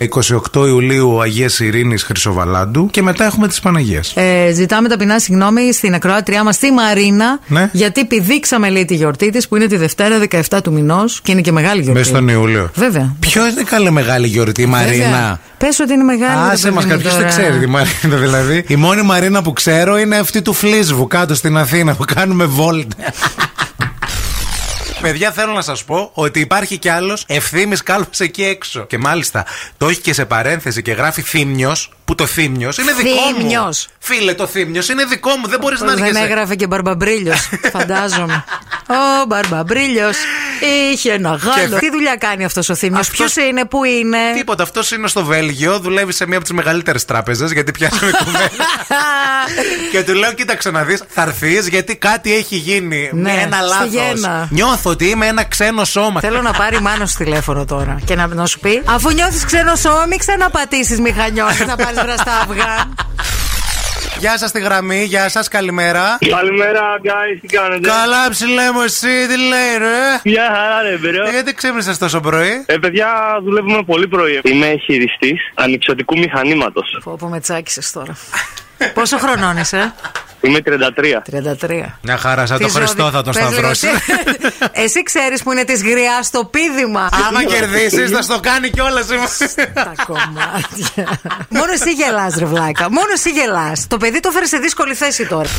[0.54, 2.88] 28 Ιουλίου Αγίας Ειρήνης Χρυσοβαλάντου.
[2.92, 4.14] Και μετά έχουμε τις Παναγίες.
[4.16, 7.70] Ε, ζητάμε ταπεινά συγγνώμη στην ακροάτριά μας, τη Μαρίνα, Ναι.
[7.74, 10.18] γιατί πηδήξαμε λέει τη γιορτή της που είναι τη Δευτέρα
[10.50, 12.00] 17 του μηνός και είναι και μεγάλη γιορτή.
[12.00, 12.70] Μέσα στον Ιούλιο.
[12.76, 13.16] Βέβαια.
[13.20, 15.40] Ποιο είναι καλή μεγάλη γιορτή, η Μαρίνα.
[15.66, 16.52] Πες ότι είναι μεγάλη.
[16.52, 17.42] Άσε ρε μας, παιδί μου, κάποιος δεν τώρα.
[17.42, 18.66] ξέρει τη Μαρίνα δηλαδή.
[18.68, 22.96] Η μόνη Μαρίνα που ξέρω είναι αυτή του Φλίσβου κάτω στην Αθήνα που κάνουμε βόλτα.
[25.02, 28.86] Παιδιά, θέλω να σας πω ότι υπάρχει κι άλλος ευθύνη κάλπα εκεί έξω.
[28.86, 29.46] Και μάλιστα
[29.78, 33.40] το έχει και σε παρένθεση και γράφει θύμιος, που το θύμιος είναι δικό μου.
[33.40, 33.88] Θύμιος.
[34.00, 36.24] Φίλε, το θύμιος είναι δικό μου, δεν μπορείς να Πώς δεν έρχεσαι.
[36.26, 38.44] έγραφε και μπαρμπαμπρίλιος, φαντάζομαι.
[39.24, 40.18] Ο μπαρμπαμπρίλιος
[40.92, 41.70] είχε ένα γάλο.
[41.70, 45.08] Και- Τι δουλειά κάνει αυτός ο Θήμιος, Αυτός- Ποιος είναι, πού είναι; Τίποτα, αυτός είναι
[45.08, 48.66] στο Βέλγιο, δουλεύει σε μία από τις μεγαλύτερες τράπεζες, γιατί πιάσαμε κουβέντα.
[49.92, 53.10] και του λέω, κοίταξε να δεις, θα έρθεις γιατί κάτι έχει γίνει.
[53.14, 53.88] Ναι, ένα στη λάθος.
[53.90, 54.48] γέννα.
[54.52, 56.20] Νιώθω ότι είμαι ένα ξένο σώμα.
[56.20, 59.76] Θέλω να πάρει μάνο στο τηλέφωνο τώρα και να, να σου πει Αφού νιώθεις ξένο
[59.76, 62.90] σώμα, μην ξαναπατήσεις μηχανιώσεις να πάρεις μπροστά αυγά.
[64.24, 66.18] Γεια σας στη γραμμή, γεια σας, καλημέρα.
[66.30, 71.28] Καλημέρα, guys, τι κάνετε; Καλά, ψηλέ μου, εσύ, τι λέει, ρε; Μια χαρά, ρε, bro.
[71.28, 74.42] Ε, Γιατί ξύπνησες τόσο πρωί; Ε, παιδιά, δουλεύουμε πολύ πρωί.
[74.44, 76.98] Είμαι χειριστής ανυψωτικού μηχανήματος.
[77.04, 78.18] Πω πω με τσάκισες τώρα.
[78.94, 79.94] Πόσο χρονών είσαι,
[80.46, 81.22] Είμαι 33.
[81.22, 81.98] 33.
[82.02, 83.88] Μια χαρά, σαν Τι το Χριστό ζώδιο- θα τον Πες λίγο σταυρώσει.
[83.88, 84.72] εσύ.
[84.84, 87.10] Εσύ ξέρεις που είναι της γριάς το πήδημα.
[87.28, 89.06] Άμα κερδίσεις, θα στο κάνει κιόλας.
[89.74, 91.20] Τα κομμάτια.
[91.50, 92.90] Μόνο εσύ γελάς, ρε βλάκα.
[92.92, 93.88] Μόνο εσύ γελάς.
[93.88, 95.50] Το παιδί το φέρε σε δύσκολη θέση τώρα.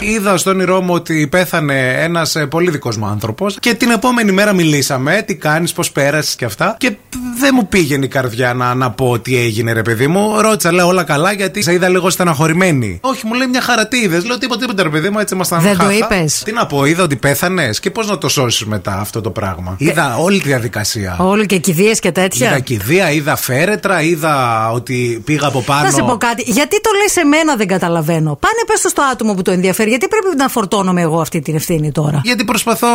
[0.00, 4.52] Είδα στον όνειρό μου ότι πέθανε ένας πολύ δικός μου άνθρωπος και την επόμενη μέρα
[4.52, 5.22] μιλήσαμε.
[5.26, 6.74] Τι κάνεις, πώς πέρασες και αυτά.
[6.78, 6.96] Και
[7.38, 10.40] δεν μου πήγαινε η καρδιά να, να πω τι έγινε, ρε παιδί μου.
[10.40, 12.98] Ρώτησα, λέω όλα καλά γιατί σε είδα λίγο στεναχωρημένη.
[13.02, 14.24] Όχι, μου λέει μια χαρά τι είδες.
[14.24, 15.94] Λέω τίποτα, τίποτα, ρε παιδί μου, έτσι ήμασταν Δεν το χάχα.
[15.94, 19.30] είπες; Τι να πω, είδα ότι πέθανες και πώς να το σώσεις μετά αυτό το
[19.30, 19.74] πράγμα.
[19.78, 21.16] Είδα όλη τη διαδικασία.
[21.18, 22.58] Όλο και κηδείες και Είδα τέτοια.
[22.58, 25.84] κηδεία, είδα φέρετρα, είδα ότι πήγα από πάνω.
[25.84, 26.42] Θα σε πω κάτι.
[26.46, 28.38] Γιατί το λες σε μένα δεν καταλαβαίνω.
[28.40, 29.72] Πάνε πες το στο άτομο που το ενδιαφέρει.
[29.82, 32.88] Γιατί πρέπει να φορτώνομαι εγώ αυτή την ευθύνη τώρα; Γιατί προσπαθώ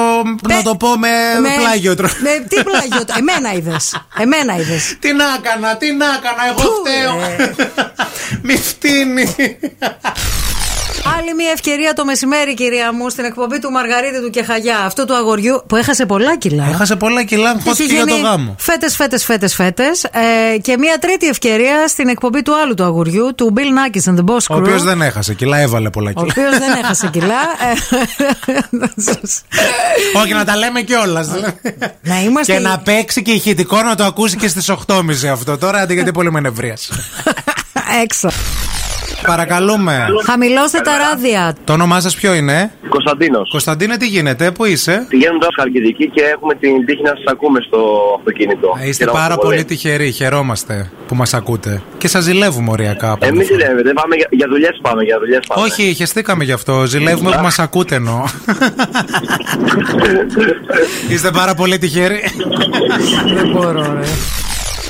[0.47, 1.07] να Με- το πω με,
[1.41, 2.13] με πλάγιο τρόπο.
[2.21, 3.13] Με τι πλάγιο τρόπο.
[3.17, 4.03] Εμένα είδες.
[4.19, 4.95] Εμένα είδες.
[5.01, 7.45] Τι να έκανα, τι να έκανα, εγώ Πού, φταίω.
[8.45, 9.35] Μη φτύνει.
[11.17, 15.15] Άλλη μια ευκαιρία το μεσημέρι, κυρία μου, στην εκπομπή του Μαργαρίτη του Κεχαγιά, αυτού του
[15.15, 16.67] αγοριού που έχασε πολλά κιλά.
[16.69, 18.55] Έχασε πολλά κιλά, χώθηκε για το γάμο.
[18.59, 20.03] Φέτες, φέτες, φέτες, φέτες.
[20.03, 24.15] Ε, και μια τρίτη ευκαιρία στην εκπομπή του άλλου του αγοριού, του Bill Nackis and
[24.17, 24.49] the Boss Crew.
[24.49, 26.33] Ο οποίος δεν έχασε κιλά, έβαλε πολλά Ο κιλά.
[26.37, 27.35] οποίος δεν έχασε κιλά.
[28.45, 28.59] Ε,
[30.21, 31.27] Όχι, να τα λέμε κιόλας.
[32.01, 32.53] να είμαστε.
[32.53, 35.57] Και να παίξει και ηχητικό να το ακούσει και στις 8.30 αυτό.
[35.57, 36.93] Τώρα αντί γιατί πολύ με νευρίασε.
[38.03, 38.29] έξω.
[39.27, 40.05] Παρακαλούμε.
[40.25, 41.55] Χαμηλώστε τα ράδια.
[41.63, 43.49] Το όνομά σας ποιο είναι, Κωνσταντίνος.
[43.51, 47.59] Κωνσταντίνε, τι γίνεται, πού είσαι; Πηγαίνουμε τώρα Χαλκιδική και έχουμε την τύχη να σας ακούμε
[47.67, 47.79] στο
[48.17, 48.67] αυτοκίνητο.
[48.81, 51.81] Ε, Είστε Χαιρόμαστε πάρα πολύ τυχεροί, χαιρόμαστε που μας ακούτε.
[51.97, 53.11] Και σας ζηλεύουμε οριακά.
[53.11, 53.59] από Εμείς εδώ.
[53.59, 55.65] ζηλεύετε, πάμε για, για δουλειές πάμε, για δουλειές πάμε.
[55.65, 56.85] Όχι, χεστήκαμε γι' αυτό.
[56.85, 58.23] Ζηλεύουμε που μας ακούτε εννοώ.
[61.09, 62.21] Είστε πάρα πολύ τυχεροί.
[63.35, 64.07] Δεν μπορώ, ρε.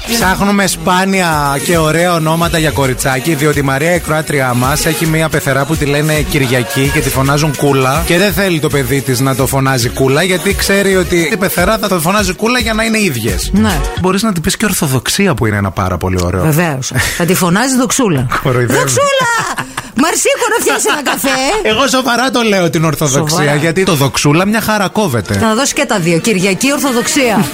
[0.10, 5.30] Ψάχνουμε σπάνια και ωραία ονόματα για κοριτσάκι, διότι η Μαρία η Κροάτριά μας έχει μία
[5.30, 8.04] πεθερά που τη λένε Κυριακή και τη φωνάζουν Κούλα.
[8.06, 11.78] Και δεν θέλει το παιδί της να το φωνάζει Κούλα, γιατί ξέρει ότι η πεθερά
[11.78, 13.50] θα το φωνάζει Κούλα για να είναι ίδιες.
[13.54, 13.80] Ναι.
[14.02, 16.42] Μπορείς να την πεις και Ορθοδοξία που είναι ένα πάρα πολύ ωραίο.
[16.44, 16.92] Βεβαίως.
[17.18, 18.28] Θα τη φωνάζει δοξούλα.
[18.44, 18.80] Κοροϊδεύει.
[18.80, 19.66] Δοξούλα!
[20.02, 21.30] Μαρσίκο να φτιάξει ένα καφέ;
[21.64, 23.56] Εγώ σοβαρά το λέω την Ορθοδοξία, Σοβαρά.
[23.60, 25.38] γιατί το δοξούλα μια χαρά Θα κόβεται.
[25.40, 26.18] να δώσει και τα δύο.
[26.20, 27.46] Κυριακή Ορθοδοξία.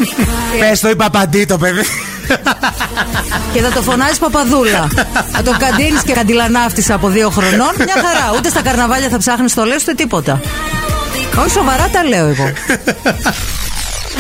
[0.60, 1.82] Πες το είπα παντί το παιδί.
[3.54, 4.88] Και θα το φωνάζεις Παπαδούλα.
[5.32, 7.74] θα το καντίνεις και καντιλανάφτη από δύο χρονών.
[7.78, 8.34] Μια χαρά.
[8.38, 10.42] Ούτε στα καρναβάλια θα ψάχνεις το λέω, ούτε τίποτα.
[11.40, 12.52] Όχι σοβαρά τα λέω εγώ.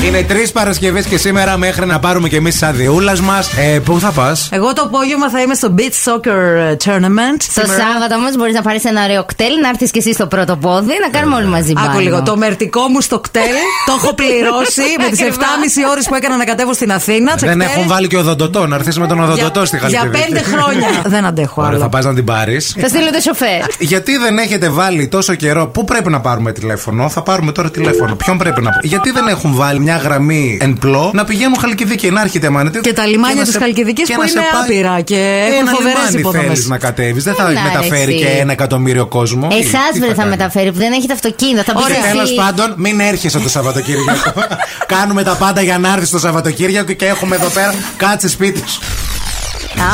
[0.06, 3.50] Είναι τρεις Παρασκευές και σήμερα μέχρι να πάρουμε κι εμείς τη αδειούλας μας.
[3.58, 7.39] Ε, πού θα πας; Εγώ το απόγευμα θα είμαι στο Beach Soccer Tournament.
[7.54, 10.56] Το Σάββατο όμως μπορείς να πάρεις ένα ωραίο κτέλ, να έρθεις και εσύ στο πρώτο
[10.56, 12.02] πόδι, να κάνουμε όλοι μαζί Άκου μπάνιο.
[12.02, 12.22] λίγο.
[12.24, 13.44] Το μερτικό μου στο κτέλ
[13.86, 17.36] το έχω πληρώσει με τις 7,5 ώρες που έκανα να κατέβω στην Αθήνα.
[17.36, 18.68] Δεν Τσεκτέλ, έχουν βάλει και οδοντοτό.
[18.68, 20.18] Να έρθεις με τον οδοντοτό στη για, Χαλκιδική.
[20.18, 20.88] για πέντε χρόνια.
[21.15, 21.89] Δεν αντέχω Ωραία, θα άλλο.
[21.89, 22.76] πας να την πάρεις.
[22.80, 23.62] Θα στείλω το σοφέρ.
[23.80, 25.68] Γιατί δεν έχετε βάλει τόσο καιρό.
[25.68, 27.10] Πού πρέπει να πάρουμε τηλέφωνο.
[27.10, 28.15] Θα πάρουμε τώρα τηλέφωνο.
[28.15, 32.10] Ποιον πρέπει να Γιατί δεν έχουν βάλει μια γραμμή εν πλώ να πηγαίνουν Χαλκιδική.
[32.12, 32.79] Να έρχεται μάνετε.
[32.79, 36.45] Και τα λιμάνια της Χαλκιδικής που είναι άπειρα και έχουν φοβερές υποδομές.
[36.47, 37.23] θέλεις να κατέβεις.
[37.23, 38.17] Δεν θα Δεν μεταφέρει άρεσε.
[38.17, 39.47] και ένα εκατομμύριο κόσμο.
[39.51, 41.63] Εσάς Τι δεν θα κάνει; μεταφέρει που δεν έχετε αυτοκίνητο.
[41.63, 41.97] Θα πει Ωραία.
[41.97, 42.08] εσύ.
[42.12, 44.34] Τέλος πάντων, μην έρχεσαι το Σαββατοκύριακο.
[44.95, 47.73] Κάνουμε τα πάντα για να έρθεις το Σαββατοκύριακο και έχουμε εδώ πέρα.
[47.97, 48.79] Κάτσε σπίτι σου.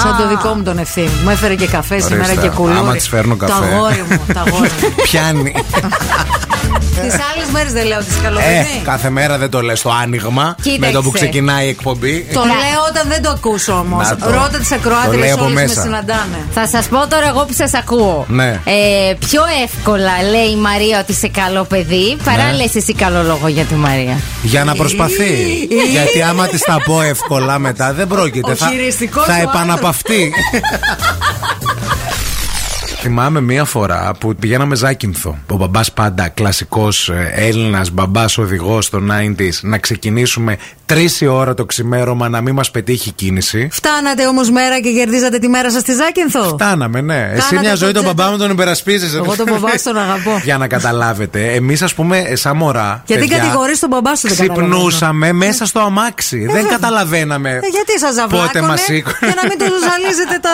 [0.04, 1.10] Σαν το δικό μου τον ευθύνη.
[1.24, 2.42] Μου έφερε και καφέ σήμερα Ορίστε.
[2.42, 2.78] και κουλούρι.
[2.78, 3.66] Άμα της φέρνω Το καφέ.
[3.66, 4.22] αγόρι μου.
[4.34, 4.94] Το αγόρι μου.
[5.10, 5.54] Πιάνει.
[6.80, 8.82] Τις άλλες μέρες δεν λέω τι Ε, καλοκαιρινή.
[8.84, 10.44] κάθε μέρα δεν το λες το άνοιγμα.
[10.44, 10.94] Με Κοίταξε.
[10.96, 12.28] το που ξεκινάει η εκπομπή.
[12.34, 14.10] Το λέω όταν δεν το ακούσω όμως.
[14.10, 14.26] Να το.
[14.32, 15.82] Ρώτα τις Το ακροάτριες λέει από όλες με μέσα.
[15.82, 16.40] συναντάνε.
[16.54, 18.26] Θα σας πω τώρα εγώ που σας ακούω.
[18.28, 18.48] Ναι.
[18.64, 22.52] Ε, πιο εύκολα λέει η Μαρία ότι είσαι καλό παιδί παρά Ναι.
[22.52, 24.18] λες εσύ καλό λόγο για τη Μαρία.
[24.42, 25.34] Για να προσπαθεί.
[25.92, 28.52] Γιατί άμα της τα πω εύκολα μετά δεν πρόκειται.
[28.52, 30.32] Ο θα χειριστικός θα ο επαναπαυτεί.
[33.04, 35.38] Θυμάμαι μία φορά που πηγαίναμε Ζάκυνθο.
[35.48, 40.58] Ο μπαμπάς πάντα, κλασικός Έλληνας μπαμπάς οδηγός στο 90s, να ξεκινήσουμε
[40.94, 43.68] τρεις η ώρα το ξημέρωμα να μην μας πετύχει κίνηση.
[43.72, 47.16] Φτάνατε όμως μέρα και κερδίζατε τη μέρα σας στη Ζάκυνθο; Φτάναμε, ναι.
[47.34, 49.18] Εσύ Κάνατε μια το ζωή τον τζε- μπαμπά μου τον υπερασπίζεσαι.
[49.18, 50.40] Εγώ τον μπαμπά σου τον αγαπώ.
[50.44, 53.04] Για να καταλάβετε, εμείς ας πούμε, σαν μωρά.
[53.06, 54.68] Γιατί παιδιά, κατηγορείς τον μπαμπά σου, δεν καταλαβαίνω.
[54.78, 56.38] Ξυπνούσαμε μέσα στο αμάξι.
[56.38, 56.70] δεν βέβαια.
[56.70, 57.50] καταλαβαίναμε.
[57.50, 59.18] Ε, γιατί σας ζαβάκωνε Πότε μας σήκωνε.
[59.22, 60.50] για να μην τους ζαλίζετε τα...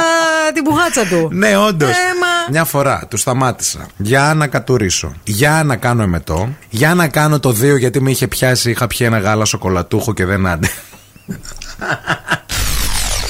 [0.53, 1.29] την πουγάτσα του.
[1.41, 1.89] Ναι, όντως.
[1.89, 7.07] Ε, μα- Μια φορά τους σταμάτησα για να κατουρίσω, για να κάνω εμετό, για να
[7.07, 8.69] κάνω το δύο γιατί με είχε πιάσει.
[8.69, 10.67] Είχα πιει ένα γάλα σοκολατούχο και δεν άντε.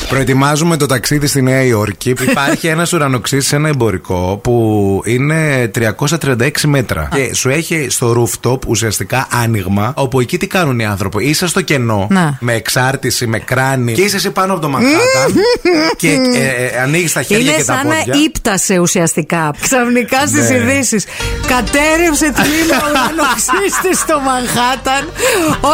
[0.10, 2.10] Προετοιμάζουμε το ταξίδι στη Νέα Υόρκη.
[2.30, 7.10] Υπάρχει ένας ουρανοξύς σε ένα εμπορικό που είναι 336 μέτρα.
[7.14, 11.26] Και σου έχει στο rooftop ουσιαστικά άνοιγμα, όπου εκεί τι κάνουν οι άνθρωποι.
[11.26, 12.38] Είσαι στο κενό, Να.
[12.40, 15.34] με εξάρτηση, με κράνη, και είσαι εσύ πάνω από το Μανχάταν
[16.02, 18.04] και ε, ε, ανοίγεις τα χέρια Είναι και τα σαν πόδια.
[18.08, 19.52] να ύπτασε ουσιαστικά.
[19.62, 20.56] Ξαφνικά στις Ναι.
[20.56, 21.06] ειδήσεις.
[21.48, 25.10] Κατέρευσε τμήμα ουρανοξύστη στο Μανχάταν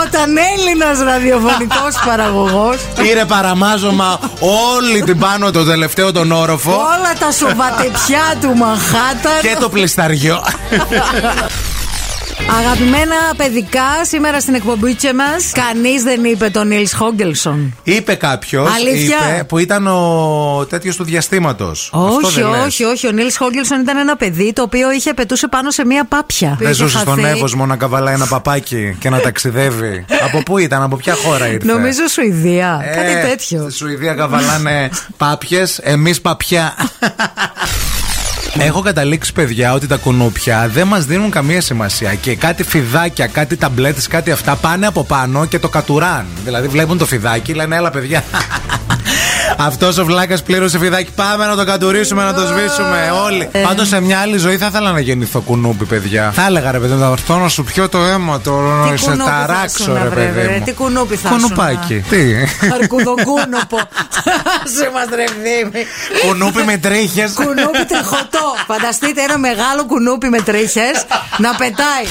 [0.03, 2.73] όταν Έλληνας ραδιοφωνικός παραγωγό.
[3.01, 9.41] Πήρε παραμάζωμα όλη την πάνω το τελευταίο τον όροφο Όλα τα σοβατεπιά του Μανχάταν.
[9.41, 10.43] και το πλισταριό.
[12.59, 17.75] Αγαπημένα παιδικά, σήμερα στην εκπομπή μας, κανείς δεν είπε τον Νίλ Χόγκελσον.
[17.83, 21.89] είπε κάποιος Αλήθεια; είπε, που ήταν ο τέτοιος του διαστήματος.
[21.93, 23.07] Όχι, όχι, όχι.
[23.07, 26.55] Ο Νίλ Χόγκελσον ήταν ένα παιδί το οποίο είχε πετούσε πάνω σε μία πάπια.
[26.59, 27.29] Δεν Είχε ζούσε στον χαθεί.
[27.37, 30.05] Εύωσμο να καβαλάει ένα παπάκι και να ταξιδεύει.
[30.27, 32.81] από πού ήταν, από ποια χώρα ήρθε; Νομίζω Σουηδία.
[32.83, 33.61] Ε, Κάτι τέτοιο.
[33.61, 36.73] Στη Σουηδία καβαλάνε πάπιες, εμείς παπιά.
[38.59, 42.13] Έχω καταλήξει, παιδιά, ότι τα κουνούπια δεν μας δίνουν καμία σημασία.
[42.13, 46.25] Και κάτι φιδάκια, κάτι ταμπλέτες, κάτι αυτά πάνε από πάνω και το κατουράν.
[46.43, 48.23] Δηλαδή βλέπουν το φιδάκι, λένε έλα, παιδιά.
[49.57, 51.11] Αυτός ο βλάκας πλήρωσε φιδάκι.
[51.15, 53.49] Πάμε να το κατουρίσουμε, να το σβήσουμε όλοι.
[53.51, 53.59] Ε.
[53.59, 56.31] Πάντως σε μια άλλη ζωή θα ήθελα να γεννηθώ κουνούπι, παιδιά.
[56.35, 59.03] Θα έλεγα ρε παιδί, να έρθω να σου πιω το αίμα, το να Τι σε
[59.09, 60.47] κουνούπι θα ταράξω, ήσουν, ρε βρε, παιδί.
[60.47, 60.63] βρε, μου.
[60.65, 61.93] τι κουνούπι θα ήσουν, Κουνουπάκι.
[61.95, 62.03] α.
[62.09, 62.23] Τι;
[62.81, 63.77] Αρκουδοκούνοπο.
[64.77, 65.85] Σε μας τρεβδίμη.
[66.27, 67.31] Κουνούπι με τρίχες.
[67.33, 68.42] Κουνούπι τριχωτό.
[68.67, 70.91] Φανταστείτε ένα μεγάλο κουνούπι με τρίχε
[71.37, 72.05] να πετάει.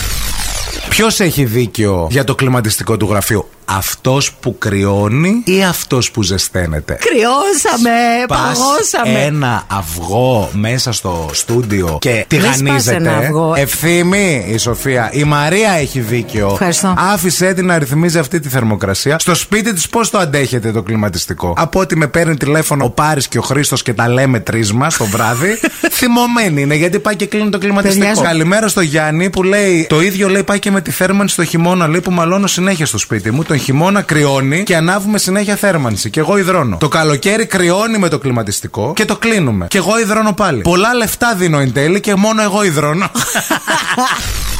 [0.88, 6.98] Ποιος έχει δίκιο για το κλιματιστικό του γραφείο, αυτός που κρυώνει ή αυτός που ζεσταίνεται.
[7.00, 7.90] Κρυώσαμε,
[8.28, 9.24] Πας παγώσαμε.
[9.24, 12.96] ένα αυγό μέσα στο στούντιο και Μη σπάς τηγανίζεται.
[12.96, 13.54] ένα αυγό.
[13.56, 15.10] Ευθύμη η Σοφία.
[15.12, 16.48] Η Μαρία έχει δίκιο.
[16.52, 16.94] Ευχαριστώ.
[16.98, 19.18] Άφησε την να ρυθμίζει αυτή τη θερμοκρασία.
[19.18, 23.28] Στο σπίτι της πώς το αντέχετε το κλιματιστικό; Από ότι με παίρνει τηλέφωνο ο Πάρης
[23.28, 25.58] και ο Χρήστος και τα λέμε τρίσμα το βράδυ.
[25.98, 28.06] θυμωμένη είναι γιατί πάει και κλείνει το κλιματιστικό.
[28.06, 31.44] Παιδιά, Καλημέρα στο Γιάννη που λέει το ίδιο λέει πάει και με τη θέρμανση στο
[31.44, 31.88] χειμώνα.
[31.88, 33.42] Λέει που μαλώνω συνέχεια στο σπίτι μου.
[33.52, 36.10] Τον χειμώνα κρυώνει και ανάβουμε συνέχεια θέρμανση.
[36.10, 36.76] Και εγώ υδρώνω.
[36.76, 39.66] Το καλοκαίρι κρυώνει με το κλιματιστικό και το κλείνουμε.
[39.66, 40.60] Και εγώ υδρώνω πάλι.
[40.60, 43.10] Πολλά λεφτά δίνω εν τέλει και μόνο εγώ υδρώνω.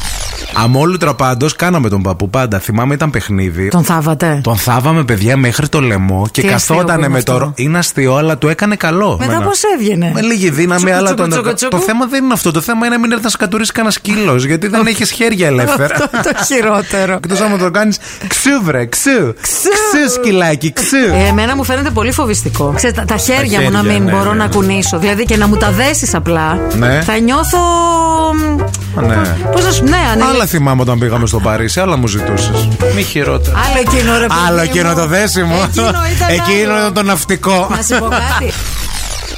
[0.55, 2.59] Αμόλουτρα πάντως κάναμε τον παππού πάντα.
[2.59, 3.67] Θυμάμαι ήταν παιχνίδι.
[3.67, 7.17] Τον θάβατε; Τον θάβαμε παιδιά μέχρι το λαιμό και Τι αστείο που καθότανε είναι με
[7.17, 7.31] αυτό.
[7.31, 7.37] το.
[7.37, 9.15] ρο- Είναι αστείο, αλλά του έκανε καλό.
[9.19, 9.45] Μετά Εμένα.
[9.49, 11.29] πώς έβγαινε; Με λίγη δύναμη, Τσουκου, αλλά τσουκου, τον.
[11.29, 11.75] τσουκου, τσουκου.
[11.77, 12.51] Το θέμα δεν είναι αυτό.
[12.51, 14.43] Το θέμα είναι να μην έρθει να σε κατουρίσει κανένα σκύλος.
[14.45, 15.95] Γιατί δεν έχεις χέρια ελεύθερα.
[15.95, 17.13] Αυτό το χειρότερο.
[17.13, 19.33] Εκτός άμα το κάνεις ξού, βρε, ξού.
[19.41, 20.95] Ξού, σκυλάκι, ξού.
[20.95, 22.73] Ε, εμένα μου φαίνεται πολύ φοβιστικό.
[22.75, 24.37] Ξέρετε, τα, τα χέρια μου να χέρια, μην ναι, μπορώ ναι.
[24.37, 24.97] να κουνήσω.
[24.99, 26.57] Δηλαδή και να μου τα δέσεις απλά.
[26.77, 27.01] Ναι.
[27.01, 27.57] Θα νιώθω.
[28.95, 29.15] Α, ναι.
[29.51, 29.83] Πώς να σου.
[29.83, 32.67] Ναι, ανέλε- Άλλα θυμάμαι όταν πήγαμε στο Παρίσι, άλλα μου ζητούσες.
[32.95, 33.57] Μη χειρότερα.
[33.57, 34.63] Άλλο εκείνο ρε παιδί Άλλο μου.
[34.63, 35.61] εκείνο το δέσιμο.
[35.69, 36.79] Εκείνο ήταν Εκείνο άλλο.
[36.81, 37.67] ήταν το ναυτικό.
[37.71, 38.51] Να σου πω κάτι.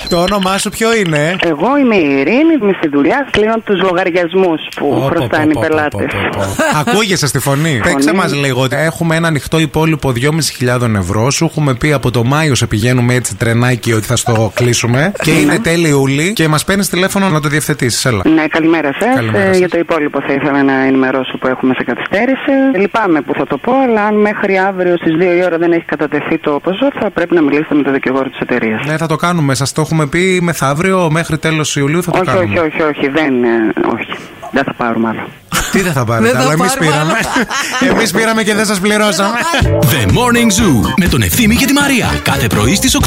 [0.09, 4.61] Το όνομά σου ποιο είναι; Εγώ είμαι η Ειρήνη, είμαι στη δουλειά, κλείνω τους λογαριασμούς
[4.75, 6.11] που χρωστάνε οι πελάτες.
[6.85, 7.79] Ακούγεσαι στη φωνή.
[7.83, 10.13] Παίξε μας λίγο ότι έχουμε ένα ανοιχτό υπόλοιπο
[10.59, 11.31] 2.500 ευρώ.
[11.31, 15.11] Σου έχουμε πει από το Μάιο σε πηγαίνουμε έτσι τρενάκι ότι θα στο κλείσουμε.
[15.21, 18.05] Και είναι τέλη Ιούλη και μας παίρνεις τηλέφωνο να το διευθετήσεις.
[18.05, 18.21] Έλα.
[18.35, 19.15] Ναι, καλημέρα σας.
[19.15, 19.57] Καλημέρα σας.
[19.57, 22.51] για το υπόλοιπο θα ήθελα να ενημερώσω που έχουμε σε καθυστέρηση.
[22.75, 25.85] Λυπάμαι που θα το πω, αλλά αν μέχρι αύριο στις 2 η ώρα δεν έχει
[25.85, 28.85] κατατεθεί το ποσό, θα πρέπει να μιλήσετε με τον δικηγόρο της εταιρείας.
[28.85, 29.55] Ναι, θα το κάνουμε.
[29.55, 32.60] Σας το έχουμε πει μεθαύριο μέχρι τέλος Ιουλίου θα το όχι, κάνουμε.
[32.60, 33.43] όχι, όχι, όχι, δεν.
[33.43, 33.47] ε,
[33.93, 34.15] όχι.
[34.51, 35.27] Δεν θα πάρουμε άλλο.
[35.71, 37.19] Τι δεν θα Δεν πάρετε, θα αλλά εμείς πάρουμε πήραμε.
[37.97, 39.38] εμείς πήραμε και δεν σας πληρώσαμε.
[39.62, 42.08] The Morning Zoo με τον Ευθύμη και τη Μαρία.
[42.23, 43.03] Κάθε πρωί στις 8.